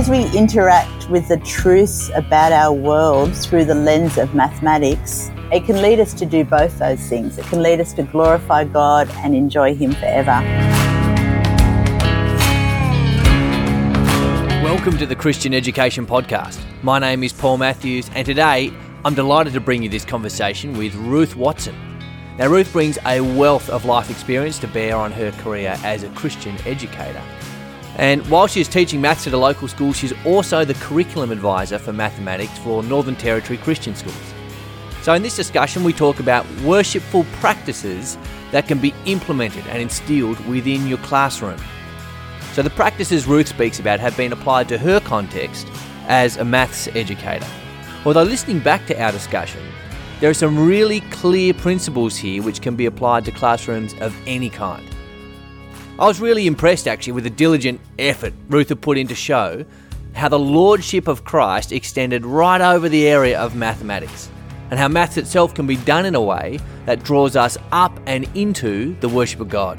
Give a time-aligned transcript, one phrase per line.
[0.00, 5.66] as we interact with the truths about our world through the lens of mathematics, it
[5.66, 7.36] can lead us to do both those things.
[7.36, 10.40] It can lead us to glorify God and enjoy Him forever.
[14.64, 16.58] Welcome to the Christian Education Podcast.
[16.82, 18.72] My name is Paul Matthews, and today
[19.04, 21.76] I'm delighted to bring you this conversation with Ruth Watson.
[22.38, 26.08] Now, Ruth brings a wealth of life experience to bear on her career as a
[26.12, 27.22] Christian educator.
[27.96, 31.78] And while she is teaching maths at a local school, she's also the curriculum advisor
[31.78, 34.34] for mathematics for Northern Territory Christian schools.
[35.02, 38.18] So, in this discussion, we talk about worshipful practices
[38.52, 41.58] that can be implemented and instilled within your classroom.
[42.52, 45.66] So, the practices Ruth speaks about have been applied to her context
[46.06, 47.46] as a maths educator.
[48.04, 49.62] Although, listening back to our discussion,
[50.20, 54.50] there are some really clear principles here which can be applied to classrooms of any
[54.50, 54.89] kind.
[56.00, 59.66] I was really impressed actually with the diligent effort Ruth had put in to show
[60.14, 64.30] how the Lordship of Christ extended right over the area of mathematics,
[64.70, 68.26] and how maths itself can be done in a way that draws us up and
[68.34, 69.78] into the worship of God.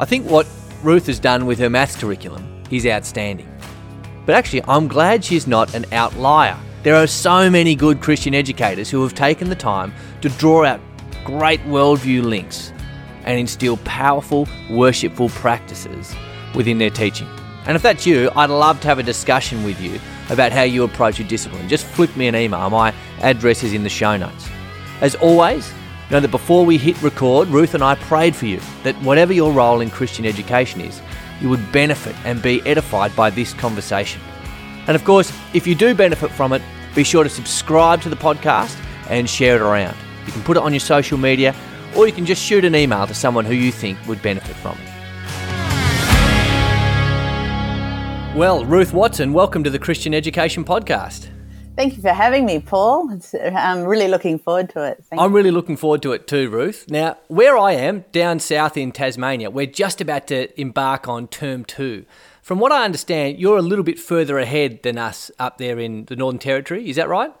[0.00, 0.48] I think what
[0.82, 3.48] Ruth has done with her maths curriculum is outstanding.
[4.26, 6.58] But actually, I'm glad she's not an outlier.
[6.82, 10.80] There are so many good Christian educators who have taken the time to draw out
[11.24, 12.72] great worldview links
[13.24, 16.14] and instill powerful, worshipful practices
[16.54, 17.28] within their teaching.
[17.66, 19.98] And if that's you, I'd love to have a discussion with you
[20.30, 21.68] about how you approach your discipline.
[21.68, 22.68] Just flick me an email.
[22.70, 24.48] My address is in the show notes.
[25.00, 25.72] As always,
[26.10, 29.52] know that before we hit record, Ruth and I prayed for you that whatever your
[29.52, 31.00] role in Christian education is,
[31.40, 34.20] you would benefit and be edified by this conversation.
[34.86, 36.62] And of course, if you do benefit from it,
[36.94, 39.96] be sure to subscribe to the podcast and share it around.
[40.26, 41.54] You can put it on your social media
[41.96, 44.78] or you can just shoot an email to someone who you think would benefit from
[44.78, 44.94] it.
[48.36, 51.28] Well, Ruth Watson, welcome to the Christian Education Podcast.
[51.76, 53.12] Thank you for having me, Paul.
[53.12, 55.04] It's, I'm really looking forward to it.
[55.04, 55.36] Thank I'm you.
[55.36, 56.86] really looking forward to it too, Ruth.
[56.88, 61.64] Now, where I am, down south in Tasmania, we're just about to embark on term
[61.64, 62.06] two.
[62.42, 66.04] From what I understand, you're a little bit further ahead than us up there in
[66.04, 66.88] the Northern Territory.
[66.88, 67.32] Is that right?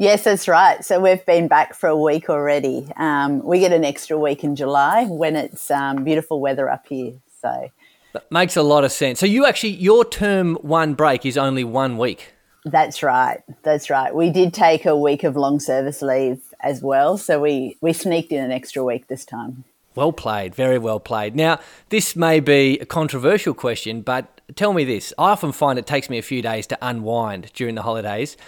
[0.00, 0.82] Yes, that's right.
[0.82, 2.90] So we've been back for a week already.
[2.96, 7.12] Um, we get an extra week in July when it's um, beautiful weather up here.
[7.42, 7.70] So
[8.14, 9.20] that makes a lot of sense.
[9.20, 12.32] So you actually your term one break is only one week.
[12.64, 13.42] That's right.
[13.62, 14.14] That's right.
[14.14, 18.32] We did take a week of long service leave as well, so we we sneaked
[18.32, 19.64] in an extra week this time.
[19.94, 21.36] Well played, very well played.
[21.36, 25.12] Now, this may be a controversial question, but tell me this.
[25.18, 28.38] I often find it takes me a few days to unwind during the holidays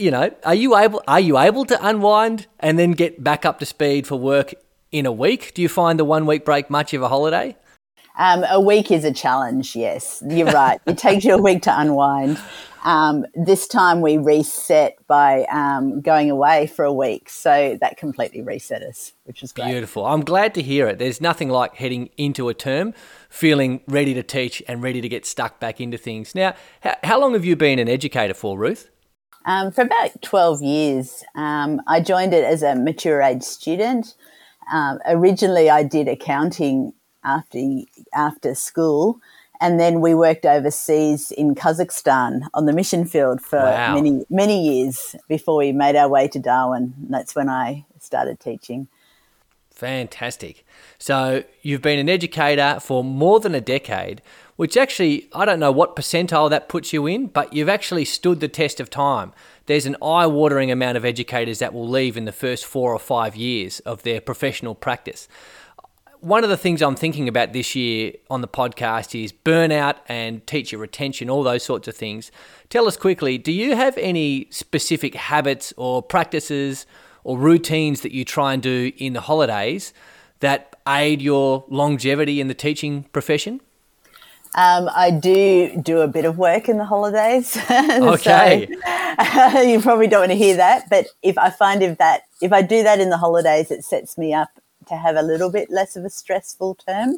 [0.00, 3.58] you know, are you able are you able to unwind and then get back up
[3.60, 4.54] to speed for work
[4.90, 5.54] in a week?
[5.54, 7.56] Do you find the one week break much of a holiday?
[8.18, 9.76] Um, a week is a challenge.
[9.76, 10.80] Yes, you're right.
[10.86, 12.40] it takes you a week to unwind.
[12.84, 18.40] Um, this time we reset by um, going away for a week, so that completely
[18.40, 19.66] reset us, which is great.
[19.66, 20.06] Beautiful.
[20.06, 20.98] I'm glad to hear it.
[20.98, 22.94] There's nothing like heading into a term
[23.28, 26.34] feeling ready to teach and ready to get stuck back into things.
[26.34, 28.89] Now, how, how long have you been an educator for, Ruth?
[29.46, 31.24] Um, for about 12 years.
[31.34, 34.14] Um, I joined it as a mature age student.
[34.72, 36.92] Um, originally, I did accounting
[37.24, 37.58] after,
[38.14, 39.20] after school,
[39.60, 43.94] and then we worked overseas in Kazakhstan on the mission field for wow.
[43.94, 46.94] many, many years before we made our way to Darwin.
[47.08, 48.88] that's when I started teaching.
[49.80, 50.66] Fantastic.
[50.98, 54.20] So, you've been an educator for more than a decade
[54.56, 58.40] which actually, I don't know what percentile that puts you in, but you've actually stood
[58.40, 59.32] the test of time.
[59.64, 62.98] There's an eye watering amount of educators that will leave in the first four or
[62.98, 65.28] five years of their professional practice.
[66.18, 70.46] One of the things I'm thinking about this year on the podcast is burnout and
[70.46, 72.30] teacher retention, all those sorts of things.
[72.68, 76.84] Tell us quickly do you have any specific habits or practices
[77.24, 79.92] or routines that you try and do in the holidays
[80.40, 83.60] that aid your longevity in the teaching profession?
[84.54, 87.56] Um, I do do a bit of work in the holidays.
[87.70, 88.66] Okay.
[89.52, 92.52] so, you probably don't want to hear that, but if I find if that if
[92.52, 94.48] I do that in the holidays, it sets me up
[94.88, 97.16] to have a little bit less of a stressful term.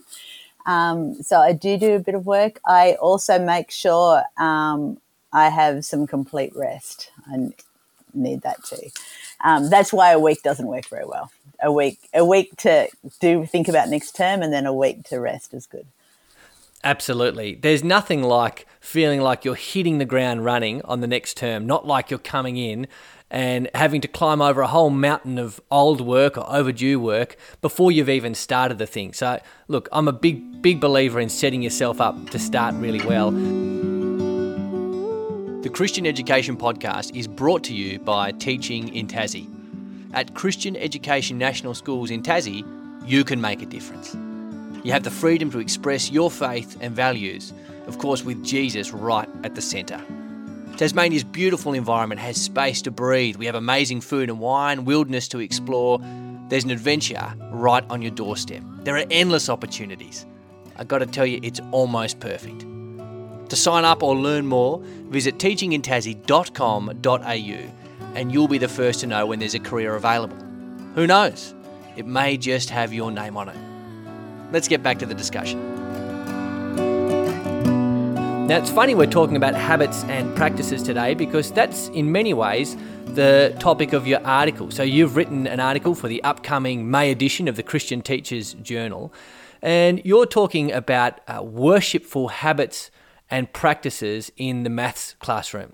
[0.66, 2.60] Um, so I do do a bit of work.
[2.66, 4.98] I also make sure um,
[5.32, 7.10] I have some complete rest.
[7.26, 7.50] I
[8.14, 8.88] need that too.
[9.42, 11.30] Um, that's why a week doesn't work very well.
[11.62, 12.88] A week, a week to
[13.20, 15.86] do think about next term, and then a week to rest is good.
[16.84, 17.54] Absolutely.
[17.54, 21.86] There's nothing like feeling like you're hitting the ground running on the next term, not
[21.86, 22.88] like you're coming in
[23.30, 27.90] and having to climb over a whole mountain of old work or overdue work before
[27.90, 29.12] you've even started the thing.
[29.12, 33.30] So, look, I'm a big, big believer in setting yourself up to start really well.
[35.70, 39.48] Christian Education Podcast is brought to you by Teaching in Tassie.
[40.12, 42.66] At Christian Education National Schools in Tassie,
[43.06, 44.14] you can make a difference.
[44.84, 47.52] You have the freedom to express your faith and values,
[47.86, 50.04] of course, with Jesus right at the centre.
[50.76, 53.36] Tasmania's beautiful environment has space to breathe.
[53.36, 56.00] We have amazing food and wine, wilderness to explore.
[56.48, 58.62] There's an adventure right on your doorstep.
[58.80, 60.26] There are endless opportunities.
[60.76, 62.64] I've got to tell you, it's almost perfect.
[63.52, 67.70] To sign up or learn more, visit teachingintassie.com.au
[68.14, 70.38] and you'll be the first to know when there's a career available.
[70.94, 71.54] Who knows?
[71.94, 73.56] It may just have your name on it.
[74.52, 75.60] Let's get back to the discussion.
[78.46, 82.74] Now, it's funny we're talking about habits and practices today because that's in many ways
[83.04, 84.70] the topic of your article.
[84.70, 89.12] So, you've written an article for the upcoming May edition of the Christian Teachers Journal,
[89.60, 92.90] and you're talking about uh, worshipful habits
[93.32, 95.72] and practices in the maths classroom.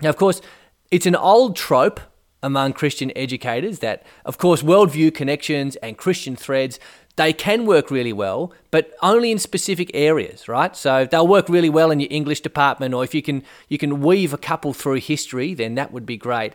[0.00, 0.40] Now, of course,
[0.90, 2.00] it's an old trope
[2.42, 6.78] among Christian educators that, of course, worldview connections and Christian threads
[7.16, 10.74] they can work really well, but only in specific areas, right?
[10.74, 14.00] So they'll work really well in your English department, or if you can you can
[14.00, 16.54] weave a couple through history, then that would be great.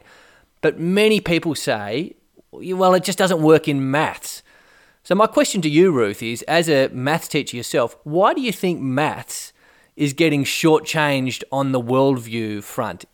[0.62, 2.16] But many people say,
[2.52, 4.44] well, it just doesn't work in maths.
[5.04, 8.52] So my question to you, Ruth, is as a maths teacher yourself, why do you
[8.52, 9.54] think maths
[10.00, 13.06] is getting shortchanged on the worldview front?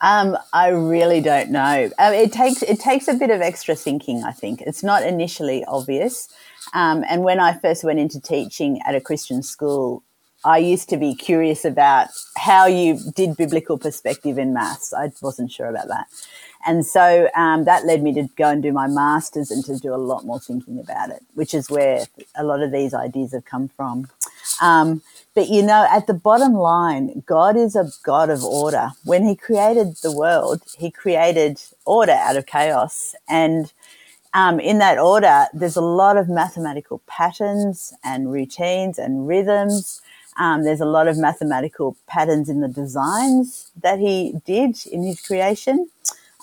[0.00, 1.90] Um, I really don't know.
[1.98, 4.22] Um, it takes it takes a bit of extra thinking.
[4.22, 6.28] I think it's not initially obvious.
[6.72, 10.04] Um, and when I first went into teaching at a Christian school,
[10.44, 14.94] I used to be curious about how you did biblical perspective in maths.
[14.94, 16.06] I wasn't sure about that.
[16.66, 19.94] And so um, that led me to go and do my master's and to do
[19.94, 22.04] a lot more thinking about it, which is where
[22.36, 24.08] a lot of these ideas have come from.
[24.60, 25.02] Um,
[25.34, 28.90] but you know, at the bottom line, God is a God of order.
[29.04, 33.14] When He created the world, He created order out of chaos.
[33.28, 33.72] And
[34.34, 40.02] um, in that order, there's a lot of mathematical patterns and routines and rhythms.
[40.38, 45.20] Um, there's a lot of mathematical patterns in the designs that He did in His
[45.20, 45.88] creation.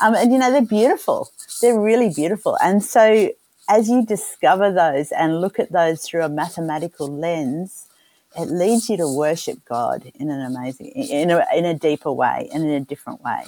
[0.02, 1.31] Um, and you know, they're beautiful.
[1.62, 2.58] They're really beautiful.
[2.62, 3.30] And so
[3.70, 7.88] as you discover those and look at those through a mathematical lens,
[8.38, 12.50] it leads you to worship God in an amazing, in a, in a deeper way
[12.54, 13.44] and in a different way.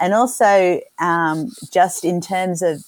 [0.00, 2.84] And also, um, just in terms of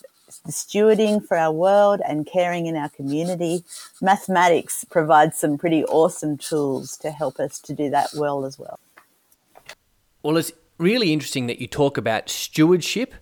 [0.48, 3.64] stewarding for our world and caring in our community,
[4.00, 8.78] mathematics provides some pretty awesome tools to help us to do that well as well.
[10.22, 13.14] Well, it's really interesting that you talk about stewardship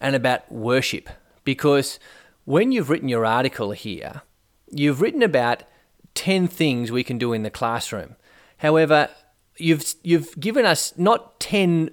[0.00, 1.08] and about worship
[1.44, 1.98] because
[2.44, 4.22] when you've written your article here,
[4.70, 5.64] you've written about
[6.14, 8.16] 10 things we can do in the classroom.
[8.58, 9.08] However,
[9.56, 11.90] you've, you've given us not 10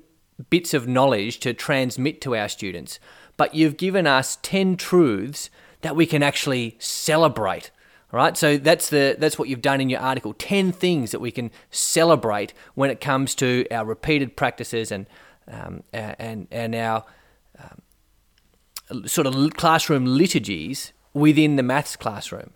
[0.50, 3.00] bits of knowledge to transmit to our students,
[3.38, 5.50] but you've given us 10 truths
[5.81, 7.71] that we can actually celebrate.
[8.12, 10.33] Right, so that's the that's what you've done in your article.
[10.33, 15.06] Ten things that we can celebrate when it comes to our repeated practices and
[15.48, 17.06] um, and and our
[17.60, 22.51] um, sort of classroom liturgies within the maths classroom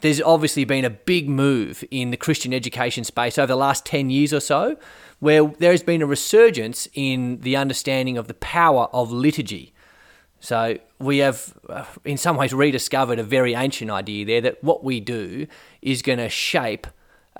[0.00, 4.10] there's obviously been a big move in the Christian education space over the last 10
[4.10, 4.76] years or so,
[5.20, 9.72] where there has been a resurgence in the understanding of the power of liturgy.
[10.38, 14.84] So we have, uh, in some ways, rediscovered a very ancient idea there that what
[14.84, 15.46] we do
[15.80, 16.86] is going to shape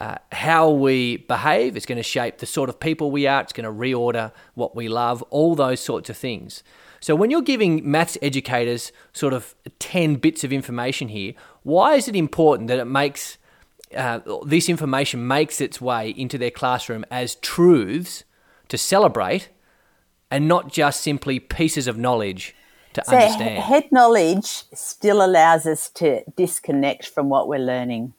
[0.01, 3.53] uh, how we behave, it's going to shape the sort of people we are, it's
[3.53, 6.63] going to reorder what we love, all those sorts of things.
[7.01, 11.35] So when you're giving maths educators sort of 10 bits of information here,
[11.67, 13.39] why is it important that it makes
[13.93, 18.23] uh, this information makes its way into their classroom as truths
[18.69, 19.49] to celebrate
[20.31, 22.55] and not just simply pieces of knowledge
[22.93, 23.65] to so understand?
[23.65, 28.15] Head knowledge still allows us to disconnect from what we're learning.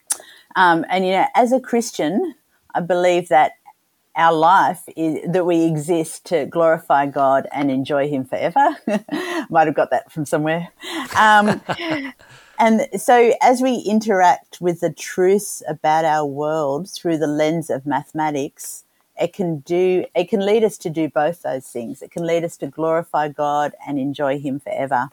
[0.54, 2.34] Um, and, you know, as a Christian,
[2.74, 3.52] I believe that
[4.14, 8.76] our life is that we exist to glorify God and enjoy Him forever.
[9.48, 10.68] Might have got that from somewhere.
[11.16, 11.62] Um,
[12.58, 17.86] and so, as we interact with the truths about our world through the lens of
[17.86, 18.84] mathematics,
[19.20, 22.02] it can do it can lead us to do both those things.
[22.02, 25.08] It can lead us to glorify God and enjoy Him forever.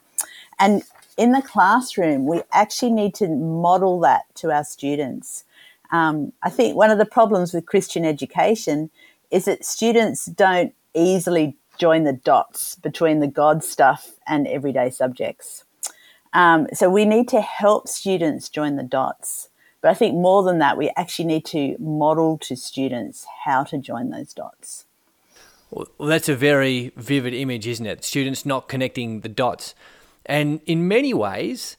[0.59, 0.83] And
[1.17, 5.43] in the classroom, we actually need to model that to our students.
[5.91, 8.89] Um, I think one of the problems with Christian education
[9.29, 15.64] is that students don't easily join the dots between the God stuff and everyday subjects.
[16.35, 19.49] Um, so we need to help students join the dots.
[19.81, 23.77] But I think more than that, we actually need to model to students how to
[23.77, 24.85] join those dots.
[25.71, 28.03] Well, that's a very vivid image, isn't it?
[28.03, 29.75] Students not connecting the dots.
[30.25, 31.77] And in many ways,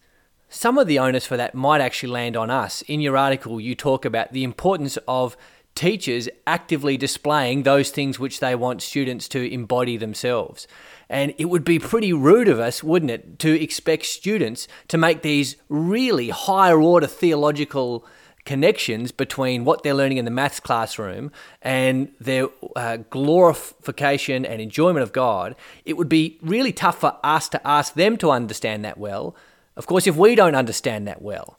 [0.49, 2.83] some of the onus for that might actually land on us.
[2.83, 5.37] In your article, you talk about the importance of
[5.75, 10.67] teachers actively displaying those things which they want students to embody themselves.
[11.09, 15.23] And it would be pretty rude of us, wouldn't it, to expect students to make
[15.23, 18.05] these really higher order theological
[18.45, 25.03] connections between what they're learning in the maths classroom and their uh, glorification and enjoyment
[25.03, 25.55] of God.
[25.85, 29.37] It would be really tough for us to ask them to understand that well.
[29.77, 31.59] Of course, if we don't understand that well,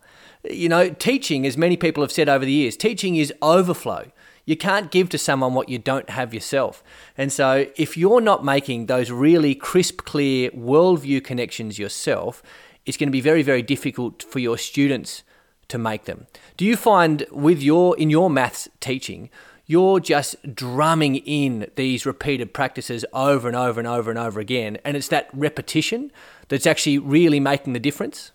[0.49, 4.11] you know, teaching, as many people have said over the years, teaching is overflow.
[4.47, 6.81] You can't give to someone what you don't have yourself.
[7.17, 12.41] And so, if you're not making those really crisp, clear worldview connections yourself,
[12.85, 15.23] it's going to be very, very difficult for your students
[15.67, 16.27] to make them.
[16.55, 19.29] Do you find with your in your maths teaching,
[19.65, 24.77] you're just drumming in these repeated practices over and over and over and over again,
[24.85, 26.09] and it's that repetition
[26.47, 28.31] that's actually really making the difference?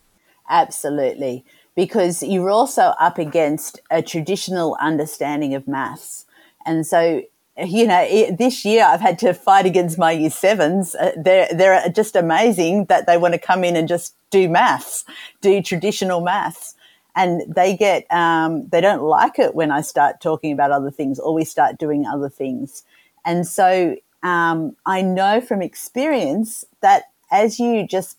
[0.51, 6.27] Absolutely because you're also up against a traditional understanding of maths.
[6.67, 7.23] And so,
[7.57, 10.95] you know, it, this year I've had to fight against my year sevens.
[10.95, 15.05] Uh, they're, they're just amazing that they want to come in and just do maths,
[15.41, 16.75] do traditional maths.
[17.15, 21.19] And they get, um, they don't like it when I start talking about other things
[21.19, 22.85] or we start doing other things.
[23.25, 28.19] And so, um, I know from experience that as you just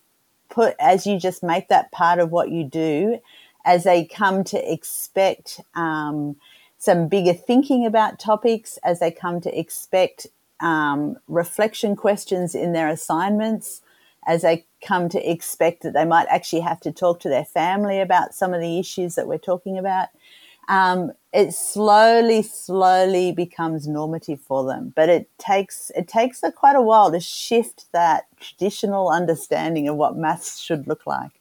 [0.50, 3.20] put, as you just make that part of what you do
[3.66, 6.36] as they come to expect um,
[6.78, 10.28] some bigger thinking about topics, as they come to expect
[10.60, 13.82] um, reflection questions in their assignments,
[14.26, 18.00] as they come to expect that they might actually have to talk to their family
[18.00, 20.10] about some of the issues that we're talking about.
[20.70, 26.76] Um, it slowly, slowly becomes normative for them, but it takes it takes a, quite
[26.76, 31.32] a while to shift that traditional understanding of what maths should look like.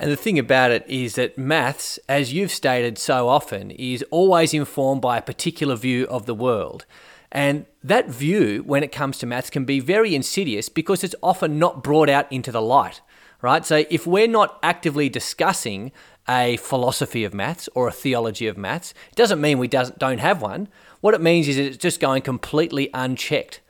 [0.00, 4.54] And the thing about it is that maths, as you've stated so often, is always
[4.54, 6.86] informed by a particular view of the world.
[7.32, 11.58] And that view, when it comes to maths, can be very insidious because it's often
[11.58, 13.00] not brought out into the light,
[13.42, 13.66] right?
[13.66, 15.90] So if we're not actively discussing
[16.28, 20.40] a philosophy of maths or a theology of maths, it doesn't mean we don't have
[20.40, 20.68] one.
[21.00, 23.60] What it means is it's just going completely unchecked.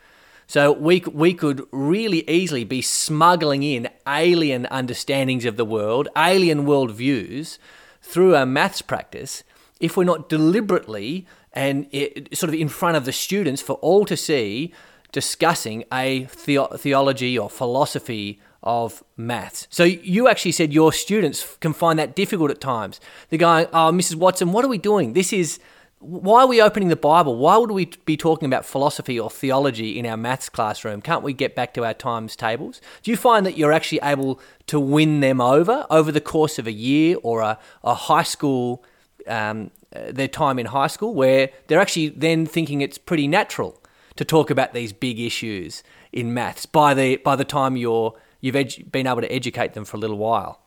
[0.49, 6.65] So we, we could really easily be smuggling in alien understandings of the world, alien
[6.65, 7.59] worldviews
[8.01, 9.45] through our maths practice
[9.79, 14.07] if we're not deliberately and it, sort of in front of the students for all
[14.07, 14.73] to see
[15.13, 19.67] discussing a the- theology or philosophy of maths.
[19.71, 23.01] So you actually said your students can find that difficult at times.
[23.29, 24.17] They're going, "Oh, Mrs.
[24.17, 25.13] Watson, what are we doing?
[25.13, 25.61] This is
[26.01, 27.37] why are we opening the Bible?
[27.37, 31.03] Why would we be talking about philosophy or theology in our maths classroom?
[31.03, 32.81] Can't we get back to our times tables?
[33.03, 36.67] Do you find that you're actually able to win them over over the course of
[36.67, 38.85] a year or a, a high school,
[39.27, 43.83] um, uh, their time in high school, where they're actually then thinking it's pretty natural
[44.15, 48.55] to talk about these big issues in maths by the by the time you're you've
[48.55, 50.61] edu- been able to educate them for a little while?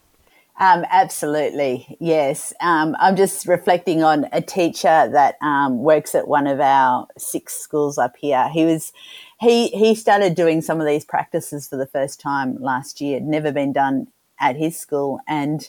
[0.61, 2.53] Um, absolutely, yes.
[2.61, 7.55] Um, I'm just reflecting on a teacher that um, works at one of our six
[7.55, 8.47] schools up here.
[8.47, 8.93] He was
[9.39, 13.19] he he started doing some of these practices for the first time last year.
[13.19, 15.67] Never been done at his school, and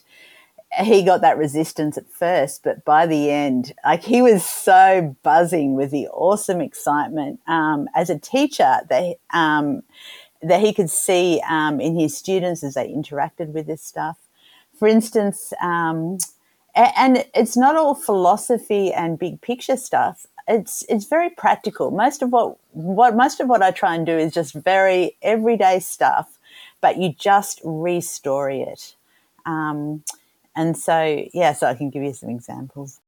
[0.78, 5.74] he got that resistance at first, but by the end, like he was so buzzing
[5.74, 9.84] with the awesome excitement um, as a teacher that um,
[10.42, 14.18] that he could see um, in his students as they interacted with this stuff
[14.82, 16.18] for instance, um,
[16.74, 20.26] and it's not all philosophy and big picture stuff.
[20.48, 21.92] It's it's very practical.
[21.92, 25.78] Most of what what most of what I try and do is just very everyday
[25.78, 26.36] stuff,
[26.80, 28.96] but you just restory it.
[29.46, 30.02] Um,
[30.56, 32.98] and so, yeah, so I can give you some examples.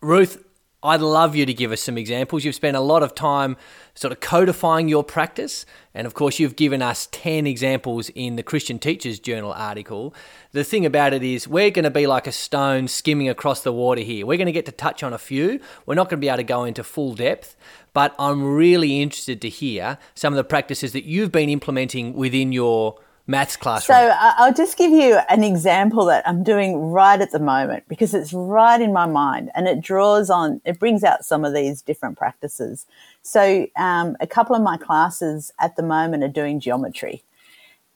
[0.00, 0.42] Ruth,
[0.84, 2.44] I'd love you to give us some examples.
[2.44, 3.56] You've spent a lot of time
[3.94, 5.64] sort of codifying your practice.
[5.94, 10.12] And of course, you've given us 10 examples in the Christian Teachers Journal article.
[10.50, 13.72] The thing about it is, we're going to be like a stone skimming across the
[13.72, 14.26] water here.
[14.26, 15.60] We're going to get to touch on a few.
[15.86, 17.54] We're not going to be able to go into full depth,
[17.92, 22.50] but I'm really interested to hear some of the practices that you've been implementing within
[22.50, 23.96] your maths classroom?
[23.96, 28.14] So I'll just give you an example that I'm doing right at the moment because
[28.14, 31.82] it's right in my mind and it draws on, it brings out some of these
[31.82, 32.86] different practices.
[33.22, 37.22] So um, a couple of my classes at the moment are doing geometry.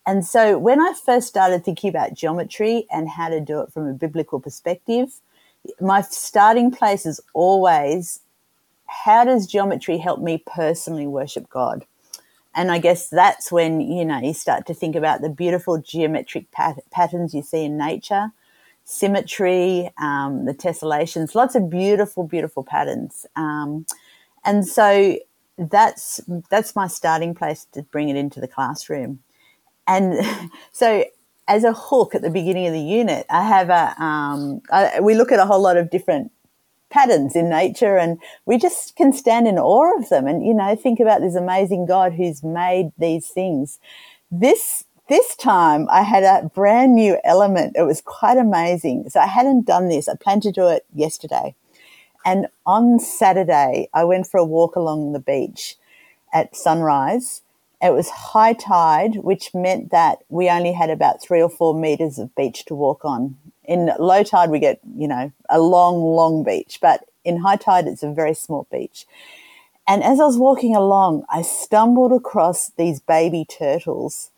[0.07, 3.89] And so when I first started thinking about geometry and how to do it from
[3.89, 5.21] a biblical perspective,
[5.81, 8.21] my starting place is always
[8.87, 11.85] how does geometry help me personally worship God?
[12.57, 16.51] And I guess that's when, you know, you start to think about the beautiful geometric
[16.53, 18.33] pat- patterns you see in nature,
[18.83, 23.27] symmetry, um, the tessellations, lots of beautiful, beautiful patterns.
[23.37, 23.85] Um,
[24.43, 25.19] and so
[25.59, 29.21] that's, that's my starting place to bring it into the classroom.
[29.87, 30.15] And
[30.73, 31.05] so
[31.47, 35.15] as a hook at the beginning of the unit, I have a, um, I, we
[35.15, 36.33] look at a whole lot of different
[36.97, 40.27] patterns in nature and we just can stand in awe of them.
[40.27, 43.79] And you know think about this amazing god who's made these things.
[44.31, 47.77] This this time i had a brand new element.
[47.77, 49.11] It was quite amazing.
[49.11, 50.09] So i hadn't done this.
[50.09, 51.55] I planned to do it yesterday.
[52.25, 55.77] And on saturday i went for a walk along the beach
[56.33, 57.43] at sunrise.
[57.83, 62.19] It was high tide which meant that we only had about three or four meters
[62.19, 63.37] of beach to walk on
[63.67, 67.87] in low tide, we get, you know, a long, long beach, but in high tide,
[67.87, 69.07] it's a very small beach.
[69.89, 74.31] And as I was walking along, I stumbled across these baby turtles.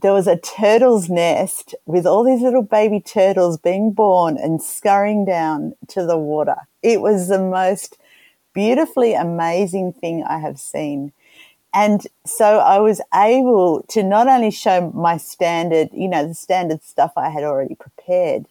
[0.00, 5.24] There was a turtle's nest with all these little baby turtles being born and scurrying
[5.24, 6.56] down to the water.
[6.82, 7.98] It was the most
[8.52, 11.12] beautifully amazing thing I have seen.
[11.74, 16.82] And so I was able to not only show my standard, you know, the standard
[16.82, 18.46] stuff I had already prepared,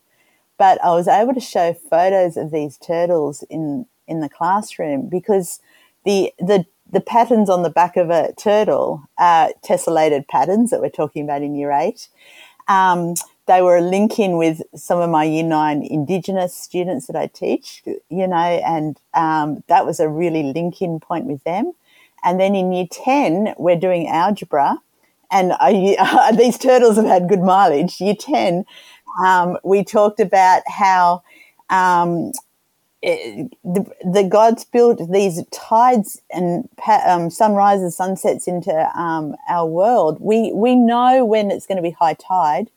[0.58, 5.60] but I was able to show photos of these turtles in, in the classroom because
[6.06, 10.90] the, the, the patterns on the back of a turtle are tessellated patterns that we're
[10.90, 12.10] talking about in year eight.
[12.68, 13.16] Um,
[13.48, 17.28] they were a link in with some of my year nine Indigenous students that I
[17.28, 21.74] teach, you know, and um, that was a really link in point with them.
[22.24, 24.80] And then in year 10, we're doing algebra.
[25.32, 28.02] And I, these turtles have had good mileage.
[28.02, 28.66] Year 10,
[29.24, 31.24] um, we talked about how
[31.70, 32.32] um,
[33.02, 36.68] it, the, the, gods built these tides and
[37.06, 40.18] um, sunrises, sunsets into um, our world.
[40.20, 42.70] We we know when it's going to be high tide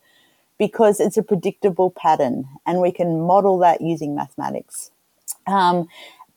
[0.58, 4.90] because it's a predictable pattern, and we can model that using mathematics.
[5.46, 5.88] Um,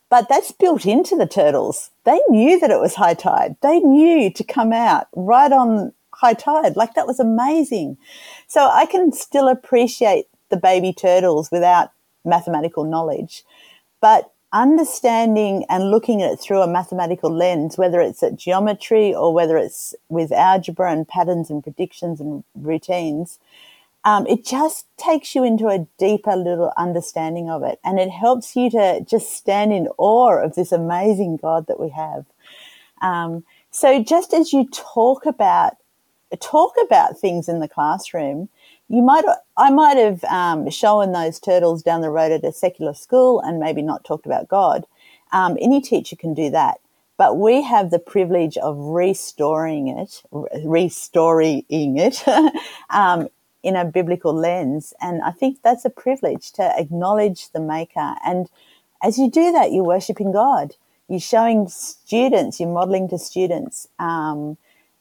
[0.08, 1.90] but that's built into the turtles.
[2.04, 3.56] They knew that it was high tide.
[3.62, 6.76] They knew to come out right on high tide.
[6.76, 7.98] Like that was amazing.
[8.46, 11.90] So I can still appreciate the baby turtles without
[12.24, 13.44] mathematical knowledge,
[14.00, 19.34] but understanding and looking at it through a mathematical lens, whether it's at geometry or
[19.34, 23.38] whether it's with algebra and patterns and predictions and routines,
[24.04, 27.78] um, it just takes you into a deeper little understanding of it.
[27.82, 31.88] And it helps you to just stand in awe of this amazing God that we
[31.90, 32.26] have.
[33.00, 35.74] Um, so just as you talk about
[36.36, 38.48] talk about things in the classroom.
[38.88, 39.24] You might,
[39.56, 43.58] I might have um, shown those turtles down the road at a secular school and
[43.58, 44.86] maybe not talked about God.
[45.32, 46.80] Um, any teacher can do that,
[47.16, 50.22] but we have the privilege of restorying it,
[50.64, 52.22] restorying it
[52.90, 53.28] um,
[53.62, 58.16] in a biblical lens, and I think that's a privilege to acknowledge the Maker.
[58.26, 58.50] And
[59.02, 60.74] as you do that, you're worshiping God.
[61.08, 64.56] You're showing students, you're modeling to students, um,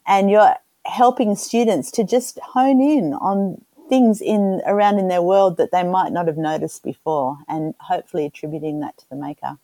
[0.05, 5.57] and you're helping students to just hone in on things in around in their world
[5.57, 9.57] that they might not have noticed before, and hopefully attributing that to the maker.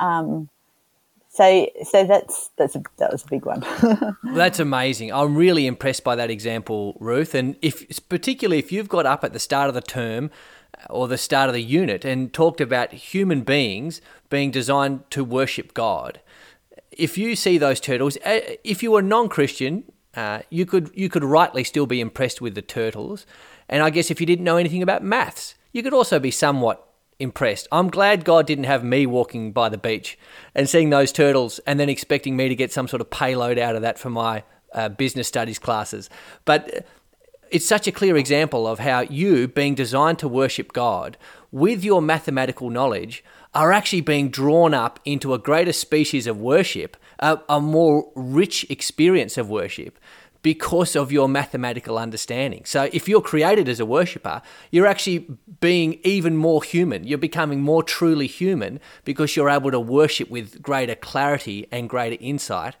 [0.00, 0.48] Um,
[1.30, 3.64] so, so that's that's a, that was a big one.
[4.34, 5.12] that's amazing.
[5.12, 7.32] I'm really impressed by that example, Ruth.
[7.34, 10.32] And if particularly if you've got up at the start of the term
[10.90, 15.74] or the start of the unit and talked about human beings being designed to worship
[15.74, 16.20] God,
[16.90, 19.84] if you see those turtles, eh, if you were non-Christian,
[20.18, 23.24] uh, you could you could rightly still be impressed with the turtles,
[23.68, 26.84] and I guess if you didn't know anything about maths, you could also be somewhat
[27.20, 27.68] impressed.
[27.70, 30.18] I'm glad God didn't have me walking by the beach
[30.56, 33.76] and seeing those turtles and then expecting me to get some sort of payload out
[33.76, 34.42] of that for my
[34.74, 36.10] uh, business studies classes.
[36.44, 36.84] But
[37.50, 41.16] it's such a clear example of how you, being designed to worship God
[41.52, 43.24] with your mathematical knowledge,
[43.58, 48.64] are actually being drawn up into a greater species of worship, a, a more rich
[48.70, 49.98] experience of worship
[50.42, 52.64] because of your mathematical understanding.
[52.64, 55.26] So if you're created as a worshiper, you're actually
[55.58, 57.02] being even more human.
[57.02, 62.16] You're becoming more truly human because you're able to worship with greater clarity and greater
[62.20, 62.76] insight.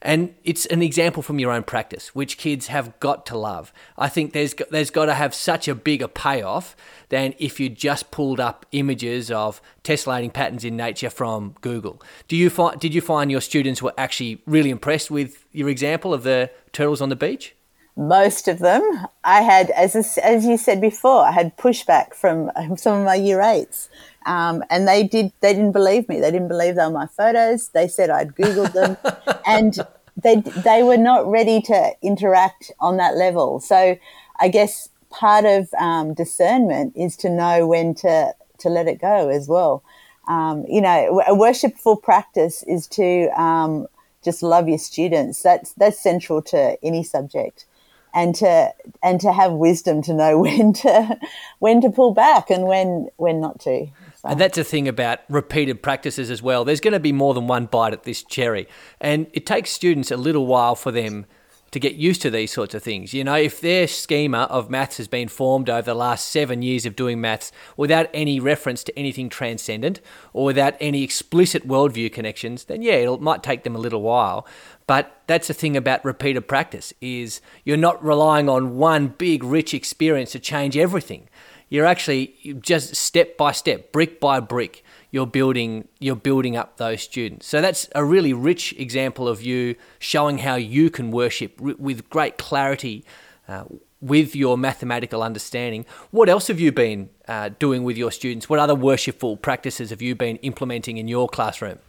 [0.00, 3.72] And it's an example from your own practice, which kids have got to love.
[3.96, 6.76] I think there's there's got to have such a bigger payoff
[7.08, 12.00] than if you just pulled up images of tessellating patterns in nature from Google.
[12.28, 16.14] Do you find did you find your students were actually really impressed with your example
[16.14, 17.56] of the turtles on the beach?
[17.96, 19.08] Most of them.
[19.24, 23.42] I had, as as you said before, I had pushback from some of my year
[23.42, 23.88] eights
[24.28, 25.32] um, and they did.
[25.40, 26.20] They didn't believe me.
[26.20, 27.70] They didn't believe they were my photos.
[27.70, 28.96] They said I'd googled them,
[29.46, 29.78] and
[30.22, 33.58] they they were not ready to interact on that level.
[33.58, 33.96] So
[34.38, 39.30] I guess part of um, discernment is to know when to to let it go
[39.30, 39.82] as well.
[40.28, 43.86] Um, you know, a worshipful practice is to um,
[44.22, 45.42] just love your students.
[45.42, 47.64] That's that's central to any subject,
[48.12, 51.18] and to and to have wisdom to know when to
[51.60, 53.88] when to pull back and when when not to.
[54.20, 54.30] So.
[54.30, 56.64] And that's the thing about repeated practices as well.
[56.64, 58.66] There's going to be more than one bite at this cherry,
[59.00, 61.26] and it takes students a little while for them
[61.70, 63.12] to get used to these sorts of things.
[63.12, 66.86] You know, if their schema of maths has been formed over the last seven years
[66.86, 70.00] of doing maths without any reference to anything transcendent
[70.32, 74.46] or without any explicit worldview connections, then yeah, it might take them a little while.
[74.86, 79.74] But that's the thing about repeated practice is you're not relying on one big rich
[79.74, 81.28] experience to change everything.
[81.68, 87.02] You're actually just step by step, brick by brick you're building you're building up those
[87.02, 87.46] students.
[87.46, 92.38] So that's a really rich example of you showing how you can worship with great
[92.38, 93.04] clarity.
[93.48, 93.64] Uh,
[94.00, 98.48] with your mathematical understanding, what else have you been uh, doing with your students?
[98.48, 101.80] What other worshipful practices have you been implementing in your classroom?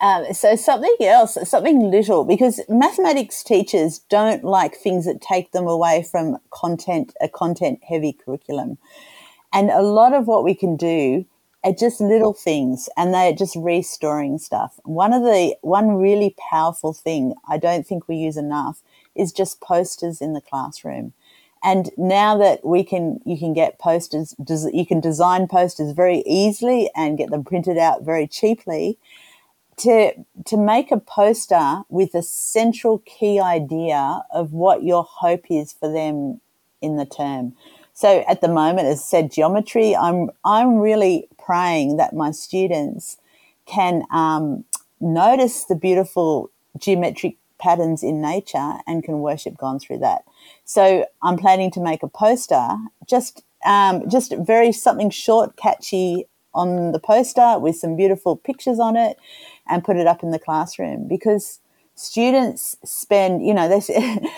[0.00, 5.66] Um, so something else, something little, because mathematics teachers don't like things that take them
[5.66, 8.78] away from content, a content heavy curriculum.
[9.52, 11.24] And a lot of what we can do
[11.64, 14.78] are just little things and they're just restorying stuff.
[14.84, 18.82] One of the, one really powerful thing I don't think we use enough
[19.14, 21.12] is just posters in the classroom.
[21.62, 24.34] And now that we can, you can get posters,
[24.72, 28.98] you can design posters very easily and get them printed out very cheaply.
[29.78, 30.12] To,
[30.46, 35.92] to make a poster with a central key idea of what your hope is for
[35.92, 36.40] them
[36.80, 37.54] in the term.
[37.98, 43.16] So at the moment, as said, geometry, I'm, I'm really praying that my students
[43.66, 44.64] can um,
[45.00, 50.22] notice the beautiful geometric patterns in nature and can worship God through that.
[50.64, 52.68] So I'm planning to make a poster,
[53.08, 58.96] just um, just very something short, catchy on the poster with some beautiful pictures on
[58.96, 59.18] it,
[59.68, 61.58] and put it up in the classroom because
[61.98, 63.80] students spend, you know, they,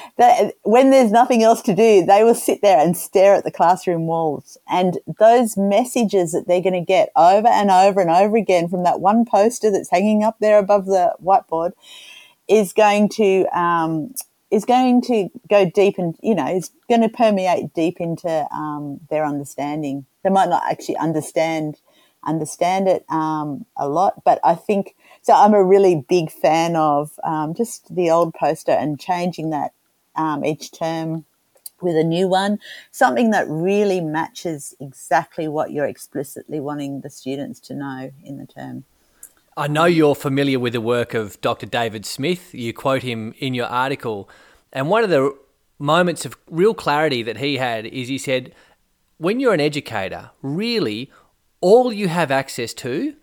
[0.17, 3.51] they, when there's nothing else to do, they will sit there and stare at the
[3.51, 4.57] classroom walls.
[4.69, 8.85] And those messages that they're going to get over and over and over again from
[8.85, 11.73] that one poster that's hanging up there above the whiteboard
[12.49, 14.15] is going to, um,
[14.51, 19.01] is going to go deep and, you know, is going to permeate deep into um,
[19.11, 20.07] their understanding.
[20.25, 21.79] They might not actually understand
[22.23, 24.95] understand it um, a lot, but I think
[25.31, 29.73] so I'm a really big fan of um, just the old poster and changing that
[30.17, 31.25] um, each term
[31.81, 32.59] with a new one,
[32.91, 38.47] something that really matches exactly what you're explicitly wanting the students to know in the
[38.47, 38.83] term.
[39.57, 41.67] I know you're familiar with the work of Dr.
[41.67, 42.53] David Smith.
[42.53, 44.29] You quote him in your article.
[44.73, 45.39] And one of the
[45.79, 48.53] moments of real clarity that he had is he said,
[49.19, 51.09] when you're an educator, really
[51.61, 53.15] all you have access to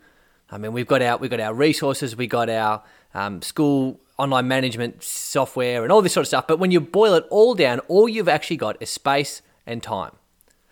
[0.49, 2.83] I mean, we've got our we've got our resources, we got our
[3.13, 6.47] um, school online management software, and all this sort of stuff.
[6.47, 10.13] But when you boil it all down, all you've actually got is space and time.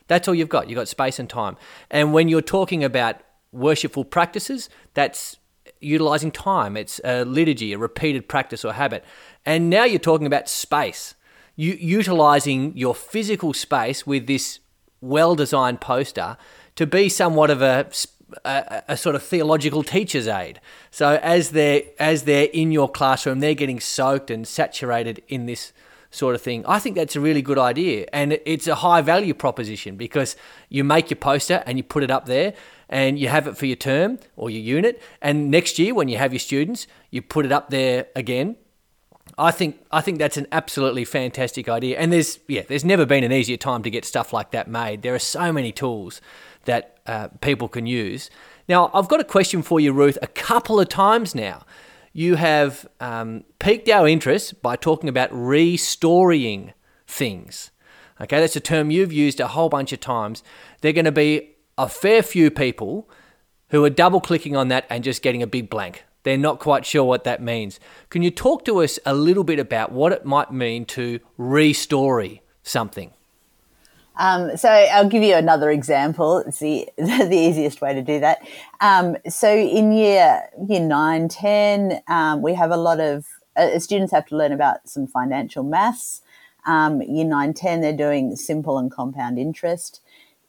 [0.08, 0.70] That's all you've got.
[0.70, 1.58] You've got space and time.
[1.90, 3.18] And when you're talking about
[3.52, 5.38] worshipful practices, that's
[5.80, 6.78] utilizing time.
[6.78, 9.04] It's a liturgy, a repeated practice or habit.
[9.46, 11.16] And now you're talking about space.
[11.56, 14.60] Utilizing your physical space with this
[15.02, 16.38] well-designed poster
[16.76, 17.88] to be somewhat of a
[18.44, 20.60] a, a, sort of theological teacher's aid.
[20.92, 25.74] So as they're as they're in your classroom, they're getting soaked and saturated in this
[26.12, 26.66] sort of thing.
[26.66, 30.36] I think that's a really good idea, and it's a high value proposition because
[30.70, 32.54] you make your poster and you put it up there,
[32.90, 36.18] and you have it for your term or your unit, and next year when you
[36.18, 38.56] have your students, you put it up there again.
[39.38, 43.24] I think I think that's an absolutely fantastic idea, and there's yeah, there's never been
[43.24, 45.02] an easier time to get stuff like that made.
[45.02, 46.22] There are so many tools
[46.66, 48.30] that uh, people can use.
[48.68, 50.18] Now, I've got a question for you, Ruth.
[50.22, 51.66] A couple of times now,
[52.14, 56.74] you have um, piqued our interest by talking about restorying
[57.08, 57.72] things.
[58.22, 60.42] Okay, that's a term you've used a whole bunch of times.
[60.82, 63.10] There are going to be a fair few people
[63.70, 66.06] who are double clicking on that and just getting a big blank.
[66.24, 67.80] They're not quite sure what that means.
[68.10, 72.40] Can you talk to us a little bit about what it might mean to restory
[72.64, 73.12] something?
[74.18, 76.40] Um, so I'll give you another example.
[76.40, 78.48] It's the, the easiest way to do that.
[78.82, 83.26] Um, so in year, year 9, 10, um, we have a lot of,
[83.56, 86.22] uh, students have to learn about some financial maths.
[86.66, 90.02] Um, year 9, 10, they're doing simple and compound interest.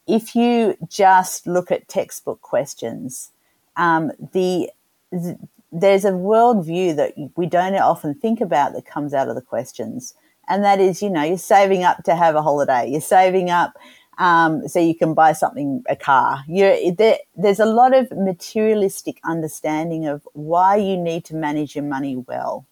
[0.07, 3.31] if you just look at textbook questions,
[3.75, 4.71] um, the,
[5.11, 5.37] the
[5.71, 10.13] there's a worldview that we don't often think about that comes out of the questions,
[10.47, 13.77] and that is, you know, you're saving up to have a holiday, you're saving up
[14.17, 16.43] um, so you can buy something, a car.
[16.47, 22.15] There, there's a lot of materialistic understanding of why you need to manage your money
[22.15, 22.65] well.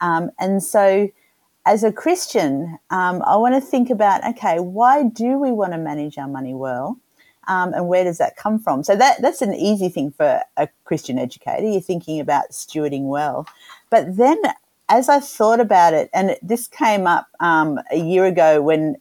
[0.00, 1.10] Um, and so,
[1.64, 5.78] as a Christian, um, I want to think about okay, why do we want to
[5.78, 6.98] manage our money well?
[7.48, 8.82] Um, and where does that come from?
[8.82, 11.64] So that that's an easy thing for a Christian educator.
[11.64, 13.46] You're thinking about stewarding well,
[13.90, 14.40] but then
[14.88, 18.96] as I thought about it, and this came up um, a year ago when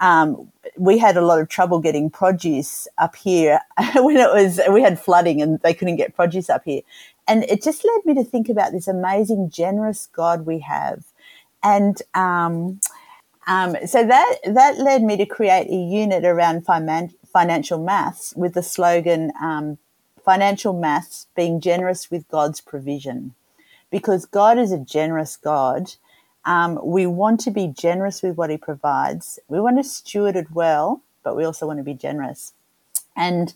[0.00, 3.60] um, we had a lot of trouble getting produce up here
[3.96, 6.82] when it was we had flooding and they couldn't get produce up here.
[7.28, 11.04] And it just led me to think about this amazing generous god we have.
[11.62, 12.80] And um,
[13.46, 18.54] um, so that that led me to create a unit around finan- financial maths with
[18.54, 19.78] the slogan um,
[20.24, 23.34] financial maths being generous with god's provision
[23.98, 25.92] because god is a generous god
[26.46, 29.38] um, we want to be generous with what he provides.
[29.48, 32.52] We want to steward it well, but we also want to be generous.
[33.16, 33.52] And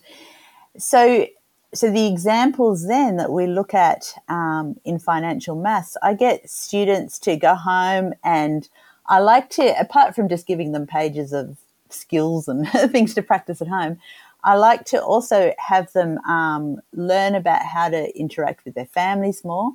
[0.77, 1.25] so,
[1.73, 7.17] so the examples then that we look at um, in financial maths, I get students
[7.19, 8.67] to go home and
[9.07, 11.57] I like to, apart from just giving them pages of
[11.89, 13.99] skills and things to practice at home,
[14.43, 19.45] I like to also have them um, learn about how to interact with their families
[19.45, 19.71] more.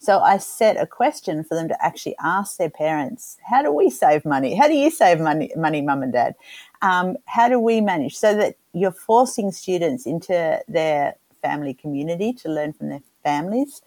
[0.00, 3.90] So I set a question for them to actually ask their parents, how do we
[3.90, 4.54] save money?
[4.54, 6.34] How do you save money, money mum and dad?
[6.80, 8.16] Um, how do we manage?
[8.16, 13.82] So that you're forcing students into their family community to learn from their families.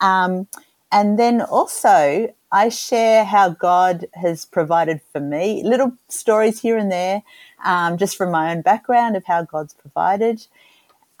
[0.00, 0.48] Um,
[0.90, 6.90] and then also, I share how God has provided for me, little stories here and
[6.90, 7.22] there,
[7.62, 10.46] um, just from my own background of how God's provided.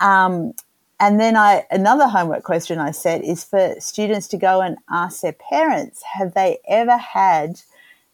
[0.00, 0.54] Um,
[1.00, 5.20] and then I another homework question I set is for students to go and ask
[5.20, 7.60] their parents, have they ever had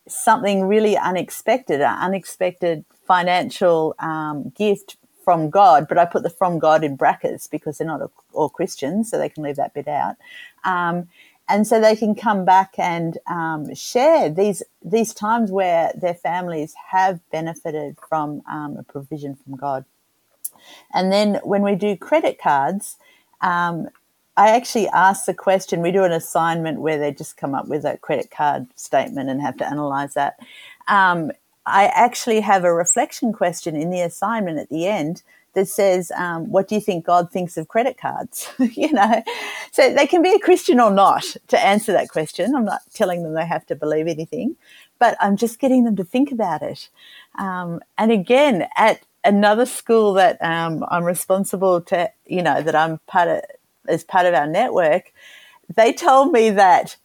[0.07, 5.87] something really unexpected, an unexpected financial um, gift from God?
[5.89, 9.31] But I put the from God in brackets because they're not all Christians, so they
[9.31, 10.17] can leave that bit out.
[10.65, 11.09] Um,
[11.49, 16.75] and so they can come back and um, share these these times where their families
[16.91, 19.85] have benefited from um, a provision from God.
[20.93, 22.97] And then when we do credit cards,
[23.41, 23.89] um,
[24.37, 25.81] I actually ask the question.
[25.81, 29.41] We do an assignment where they just come up with a credit card statement and
[29.41, 30.39] have to analyze that.
[30.89, 31.31] Um,
[31.67, 35.23] I actually have a reflection question in the assignment at the end
[35.55, 39.23] that says, um, "What do you think God thinks of credit cards?" you know,
[39.71, 42.55] so they can be a Christian or not to answer that question.
[42.55, 44.57] I'm not telling them they have to believe anything,
[44.99, 46.89] but I'm just getting them to think about it.
[47.39, 52.99] Um, and again, at another school that um, I'm responsible to, you know, that I'm
[53.07, 53.41] part of
[53.87, 55.13] as part of our network,
[55.75, 56.97] they told me that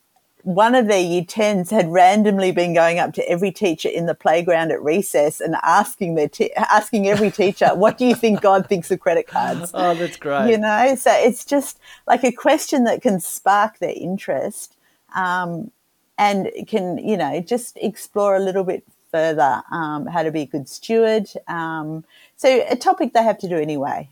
[0.44, 4.16] one of their year 10s had randomly been going up to every teacher in the
[4.16, 8.68] playground at recess and asking their te- asking every teacher what do you think god
[8.68, 9.72] thinks of credit cards?
[9.80, 10.50] Oh that's great.
[10.50, 14.78] You know so it's just like a question that can spark their interest
[15.14, 15.72] um,
[16.18, 20.46] and can you know just explore a little bit further um, how to be a
[20.46, 21.30] good steward.
[21.48, 22.04] Um,
[22.36, 24.10] so a topic they have to do anyway,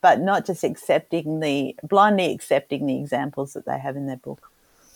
[0.00, 4.50] but not just accepting the blindly accepting the examples that they have in their book.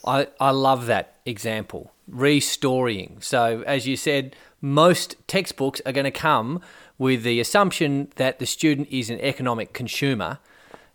[0.05, 3.17] I, I love that example, restorying.
[3.21, 6.61] So, as you said, most textbooks are going to come
[6.97, 10.39] with the assumption that the student is an economic consumer.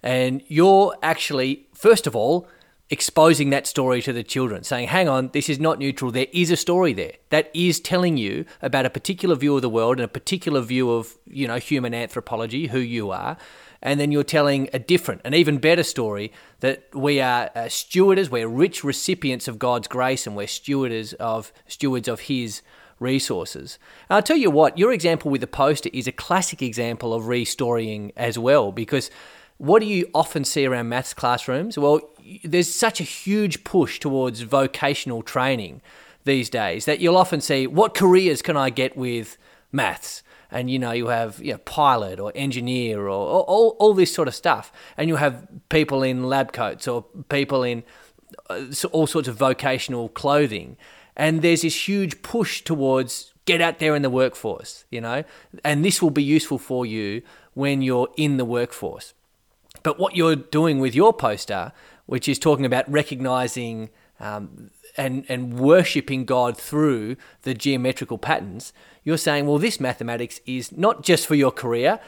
[0.03, 2.49] And you're actually, first of all,
[2.90, 6.11] exposing that story to the children, saying, hang on, this is not neutral.
[6.11, 9.68] There is a story there that is telling you about a particular view of the
[9.68, 13.37] world and a particular view of, you know, human anthropology, who you are.
[13.81, 17.68] And then you're telling a different, an even better story that we are uh,
[18.31, 22.61] we're rich recipients of God's grace, and we're stewarders of stewards of His
[22.98, 23.79] resources.
[24.09, 27.29] And I'll tell you what, your example with the poster is a classic example of
[27.29, 29.11] restorying as well, because
[29.57, 31.76] what do you often see around maths classrooms?
[31.76, 32.00] Well,
[32.45, 35.83] there's such a huge push towards vocational training
[36.25, 39.38] these days that you'll often see what careers can I get with
[39.73, 40.23] maths?
[40.51, 44.12] And you know, you have you know, pilot or engineer or, or all, all this
[44.12, 44.73] sort of stuff.
[44.97, 47.85] And you have people in lab coats or people in
[48.49, 50.77] uh, all sorts of vocational clothing.
[51.16, 55.25] And there's this huge push towards get out there in the workforce, you know,
[55.64, 57.23] and this will be useful for you
[57.55, 59.14] when you're in the workforce.
[59.83, 61.73] But what you're doing with your poster,
[62.11, 68.73] which is talking about recognizing um, and and worshiping God through the geometrical patterns,
[69.05, 72.01] you're saying, well, this mathematics is not just for your career,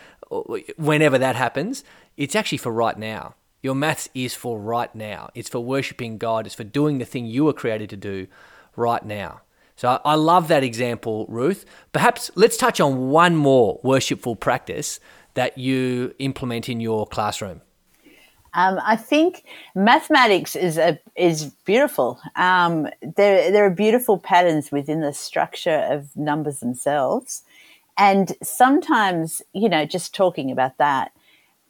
[0.77, 1.85] whenever that happens.
[2.17, 3.37] It's actually for right now.
[3.62, 5.31] Your maths is for right now.
[5.37, 6.47] It's for worshiping God.
[6.47, 8.27] It's for doing the thing you were created to do
[8.75, 9.43] right now.
[9.77, 11.65] So I love that example, Ruth.
[11.93, 14.99] Perhaps let's touch on one more worshipful practice
[15.35, 17.62] that you implement in your classroom.
[18.55, 22.21] Um, I think mathematics is a, is beautiful.
[22.37, 27.43] Um, there there are beautiful patterns within the structure of numbers themselves,
[27.97, 31.12] and sometimes you know just talking about that,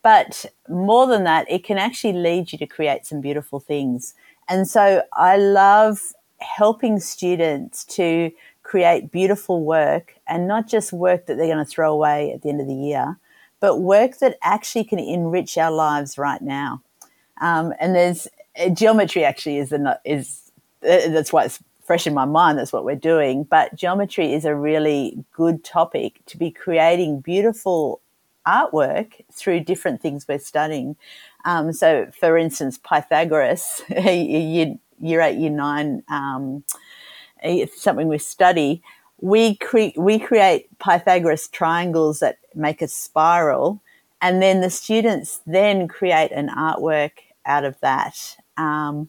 [0.03, 4.15] but more than that, it can actually lead you to create some beautiful things.
[4.49, 6.01] And so I love
[6.39, 8.33] helping students to
[8.65, 12.49] create beautiful work and not just work that they're going to throw away at the
[12.49, 13.19] end of the year,
[13.63, 16.83] but work that actually can enrich our lives right now.
[17.41, 18.27] Um, and there's
[18.59, 20.51] uh, geometry actually is the is
[20.83, 22.59] uh, that's why it's fresh in my mind.
[22.59, 23.45] That's what we're doing.
[23.45, 28.01] But geometry is a really good topic to be creating beautiful
[28.45, 30.97] artwork through different things we're studying.
[31.45, 36.65] Um, so, for instance, Pythagoras, year, year eight, year nine, um,
[37.77, 38.83] something we study
[39.23, 43.81] we create we create Pythagoras triangles that make a spiral,
[44.21, 47.13] and then the students then create an artwork
[47.47, 49.09] out of that, um,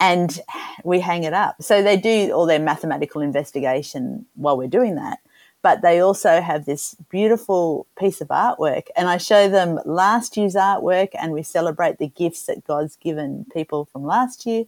[0.00, 0.40] and
[0.82, 1.62] we hang it up.
[1.62, 5.20] So they do all their mathematical investigation while we're doing that,
[5.62, 10.56] but they also have this beautiful piece of artwork, and I show them last year's
[10.56, 14.64] artwork, and we celebrate the gifts that God's given people from last year,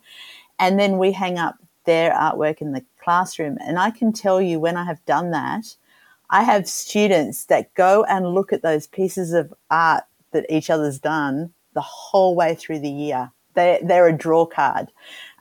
[0.60, 3.58] and then we hang up their artwork in the classroom.
[3.60, 5.76] And I can tell you when I have done that,
[6.30, 10.98] I have students that go and look at those pieces of art that each other's
[10.98, 13.30] done the whole way through the year.
[13.54, 14.90] They, they're a draw card.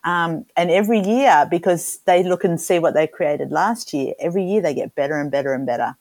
[0.03, 4.43] Um, and every year, because they look and see what they created last year, every
[4.43, 5.95] year they get better and better and better.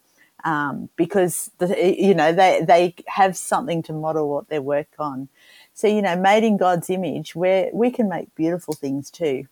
[0.45, 5.29] Um, because the, you know they they have something to model what they work on.
[5.73, 9.47] So you know, made in God's image, where we can make beautiful things too.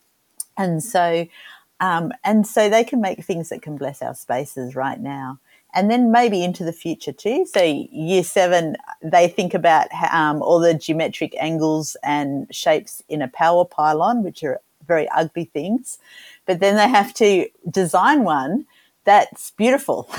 [0.60, 1.26] And so,
[1.80, 5.38] um, and so they can make things that can bless our spaces right now.
[5.72, 7.46] And then maybe into the future too.
[7.46, 13.28] So year seven, they think about um, all the geometric angles and shapes in a
[13.28, 15.98] power pylon, which are very ugly things.
[16.44, 18.66] But then they have to design one
[19.04, 20.10] that's beautiful,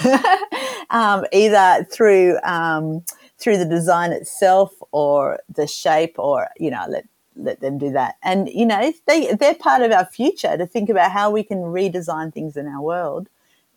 [0.89, 3.03] um, either through um,
[3.37, 8.15] through the design itself or the shape, or you know, let let them do that.
[8.23, 11.59] And you know, they they're part of our future to think about how we can
[11.59, 13.29] redesign things in our world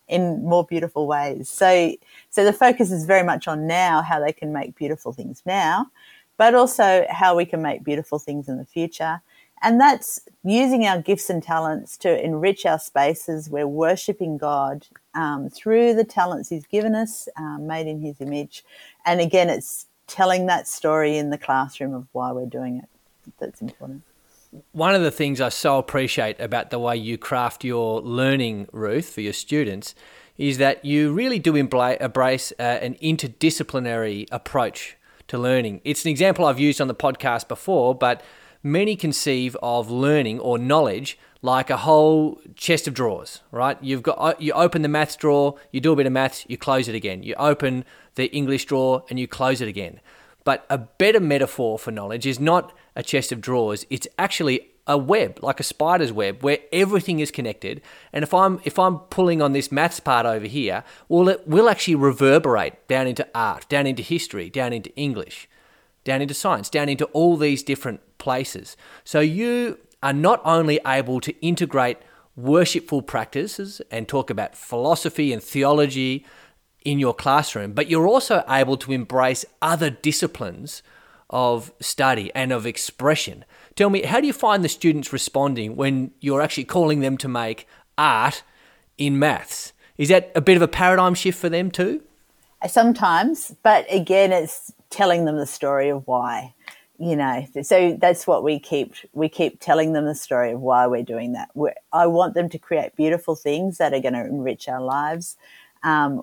[0.09, 1.49] in more beautiful ways.
[1.49, 1.95] So
[2.31, 5.91] so the focus is very much on now how they can make beautiful things now,
[6.37, 9.23] but also how we can make beautiful things in the future.
[9.63, 13.49] And that's using our gifts and talents to enrich our spaces.
[13.49, 18.63] We're worshipping God um, through the talents He's given us, um, made in His image.
[19.07, 22.94] And again, it's telling that story in the classroom of why we're doing it
[23.39, 24.03] that's important.
[24.73, 29.09] One of the things I so appreciate about the way you craft your learning, Ruth,
[29.09, 29.95] for your students,
[30.39, 34.97] is that you really do embrace uh, an interdisciplinary approach
[35.29, 35.81] to learning.
[35.85, 38.23] It's an example I've used on the podcast before, but
[38.63, 43.77] many conceive of learning or knowledge like a whole chest of drawers, right?
[43.83, 46.57] You've got uh, you open the maths drawer, you do a bit of maths, you
[46.57, 47.23] close it again.
[47.23, 47.85] You open
[48.15, 50.01] the English drawer and you close it again.
[50.45, 53.87] But a better metaphor for knowledge is not a chest of drawers.
[53.91, 57.81] It's actually a web, like a spider's web, where everything is connected.
[58.13, 61.69] And if I'm if I'm pulling on this maths part over here, well, it will
[61.69, 65.49] actually reverberate down into art, down into history, down into English,
[66.05, 68.77] down into science, down into all these different places.
[69.05, 71.97] So you are not only able to integrate
[72.37, 76.27] worshipful practices and talk about philosophy and theology
[76.85, 80.83] in your classroom, but you're also able to embrace other disciplines
[81.31, 83.45] of study and of expression.
[83.75, 87.29] Tell me, how do you find the students responding when you're actually calling them to
[87.29, 87.67] make
[87.97, 88.43] art
[88.99, 89.73] in maths?
[89.97, 92.03] Is that a bit of a paradigm shift for them too?
[92.69, 96.55] Sometimes, but again, it's telling them the story of why.
[96.99, 100.87] You know, so that's what we keep we keep telling them the story of why
[100.87, 101.51] we're doing that.
[101.55, 105.37] We're, I want them to create beautiful things that are going to enrich our lives.
[105.83, 106.23] Um,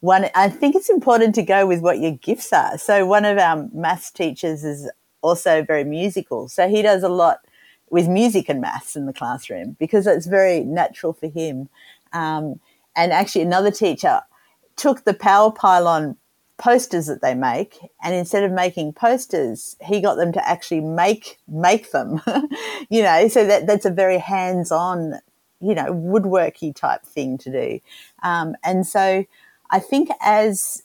[0.00, 2.78] one, I think it's important to go with what your gifts are.
[2.78, 4.90] So one of our maths teachers is
[5.22, 6.48] also very musical.
[6.48, 7.40] So he does a lot
[7.90, 11.68] with music and maths in the classroom because it's very natural for him.
[12.12, 12.60] Um,
[12.94, 14.20] and actually another teacher
[14.76, 16.16] took the power pylon
[16.58, 21.38] posters that they make and instead of making posters he got them to actually make
[21.46, 22.20] make them
[22.90, 25.14] you know so that that's a very hands-on
[25.60, 27.80] you know woodworky type thing to do
[28.24, 29.24] um, and so
[29.70, 30.82] i think as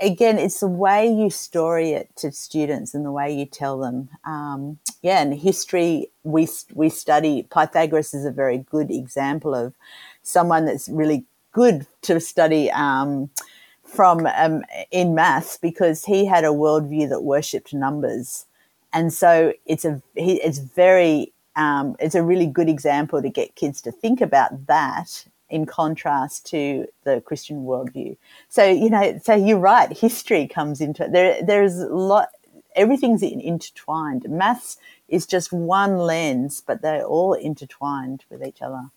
[0.00, 4.08] again it's the way you story it to students and the way you tell them.
[4.24, 9.74] Um, yeah and history we we study pythagoras is a very good example of
[10.22, 13.30] someone that's really good to study um,
[13.84, 18.46] from um, in maths because he had a worldview that worshipped numbers,
[18.92, 23.82] and so it's a it's very um, it's a really good example to get kids
[23.82, 28.16] to think about that in contrast to the Christian worldview.
[28.48, 29.96] So you know, so you're right.
[29.96, 31.12] History comes into it.
[31.12, 32.28] There, there's a lot.
[32.74, 34.28] Everything's intertwined.
[34.28, 34.78] Maths
[35.08, 38.90] is just one lens, but they're all intertwined with each other.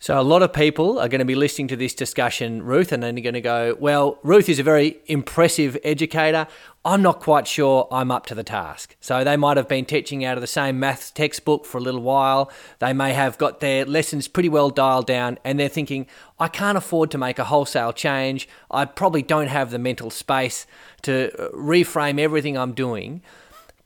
[0.00, 3.02] So, a lot of people are going to be listening to this discussion, Ruth, and
[3.02, 6.46] then you're going to go, Well, Ruth is a very impressive educator.
[6.84, 8.94] I'm not quite sure I'm up to the task.
[9.00, 12.00] So, they might have been teaching out of the same maths textbook for a little
[12.00, 12.48] while.
[12.78, 16.06] They may have got their lessons pretty well dialed down, and they're thinking,
[16.38, 18.48] I can't afford to make a wholesale change.
[18.70, 20.64] I probably don't have the mental space
[21.02, 23.20] to uh, reframe everything I'm doing.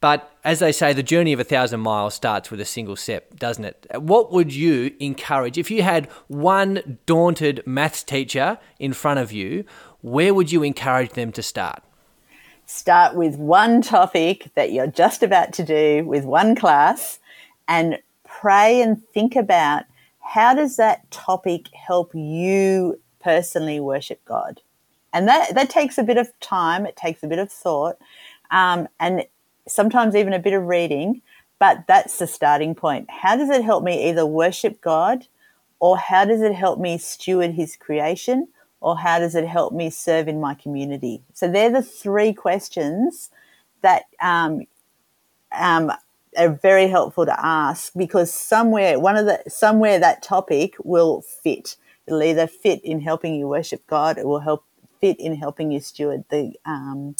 [0.02, 3.36] But as they say, the journey of a thousand miles starts with a single step,
[3.36, 3.86] doesn't it?
[3.94, 9.64] What would you encourage if you had one daunted maths teacher in front of you?
[10.00, 11.84] Where would you encourage them to start?
[12.66, 17.20] Start with one topic that you're just about to do with one class
[17.68, 17.96] and
[18.26, 19.84] pray and think about
[20.18, 24.62] how does that topic help you personally worship God?
[25.12, 27.98] And that, that takes a bit of time, it takes a bit of thought.
[28.50, 29.26] Um, and
[29.68, 31.22] sometimes even a bit of reading,
[31.58, 33.10] but that's the starting point.
[33.10, 35.26] How does it help me either worship God
[35.78, 38.48] or how does it help me steward his creation
[38.80, 41.22] or how does it help me serve in my community?
[41.32, 43.30] So they're the three questions
[43.82, 44.66] that um,
[45.52, 45.92] um,
[46.36, 51.76] are very helpful to ask because somewhere one of the somewhere that topic will fit.
[52.06, 54.64] It'll either fit in helping you worship God, it will help
[55.00, 57.14] fit in helping you steward the um,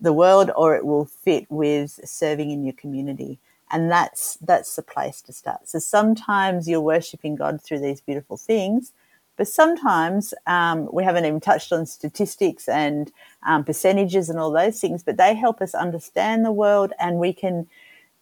[0.00, 3.38] the world or it will fit with serving in your community.
[3.70, 5.68] And that's that's the place to start.
[5.68, 8.92] So sometimes you're worshiping god through these beautiful things
[9.36, 13.10] but sometimes um, we haven't even touched on statistics and
[13.44, 17.32] um, percentages and all those things but they help us understand the world and we
[17.32, 17.66] can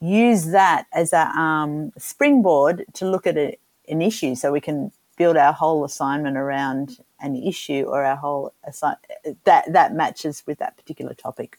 [0.02, 3.56] use that as a um, springboard to look at a,
[3.88, 4.34] an issue.
[4.34, 8.96] So we can build our whole assignment around an issue or our whole assi-
[9.44, 11.56] that that matches with that particular topic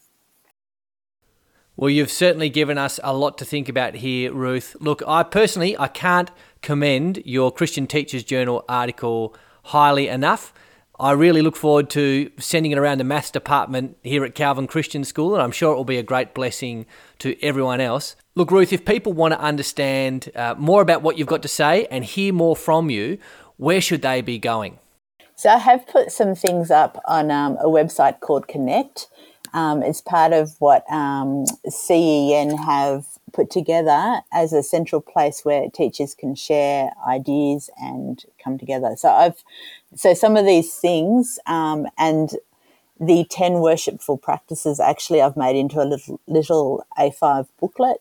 [1.76, 4.76] well, you've certainly given us a lot to think about here, Ruth.
[4.78, 6.30] Look, I personally I can't
[6.62, 9.34] commend your Christian Teachers Journal article
[9.64, 10.54] highly enough.
[11.00, 15.02] I really look forward to sending it around the maths department here at Calvin Christian
[15.02, 16.86] School, and I'm sure it will be a great blessing
[17.18, 18.14] to everyone else.
[18.36, 21.88] Look, Ruth, if people want to understand uh, more about what you've got to say
[21.90, 23.18] and hear more from you,
[23.56, 24.78] where should they be going?
[25.36, 29.08] So, I have put some things up on um, a website called Connect
[29.54, 35.70] um, it's part of what um, CEN have put together as a central place where
[35.70, 38.94] teachers can share ideas and come together.
[38.96, 39.42] So I've
[39.94, 42.30] so some of these things um, and
[43.00, 47.98] the 10 worshipful practices actually I've made into a little little A5 booklet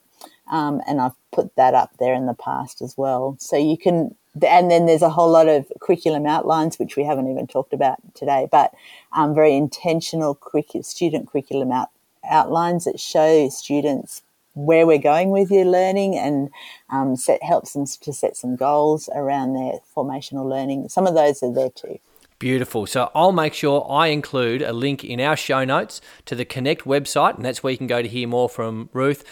[0.52, 3.38] um, and I've put that up there in the past as well.
[3.40, 7.30] So you can and then there's a whole lot of curriculum outlines which we haven't
[7.30, 8.74] even talked about today, but
[9.12, 11.90] um, very intentional curriculum, student curriculum out,
[12.30, 14.24] outlines that show students
[14.56, 16.50] where we're going with your learning and
[16.90, 20.90] um, set, helps them to set some goals around their formational learning.
[20.90, 22.00] Some of those are there too.
[22.40, 22.86] Beautiful.
[22.88, 26.84] So I'll make sure I include a link in our show notes to the Connect
[26.84, 29.24] website, and that's where you can go to hear more from Ruth.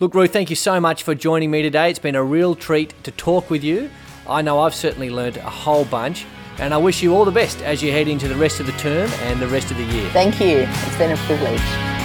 [0.00, 1.90] Look, Ruth, thank you so much for joining me today.
[1.90, 3.90] It's been a real treat to talk with you.
[4.28, 6.26] I know I've certainly learned a whole bunch,
[6.58, 8.72] and I wish you all the best as you head into the rest of the
[8.72, 10.08] term and the rest of the year.
[10.10, 10.66] Thank you.
[10.68, 11.95] It's been a privilege.